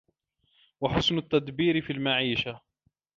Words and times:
وَحُسْنُ 0.81 1.17
التَّدْبِيرِ 1.17 1.81
فِي 1.81 1.93
الْمَعِيشَةِ 1.93 2.61